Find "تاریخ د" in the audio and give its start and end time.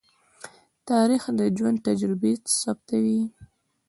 0.89-1.41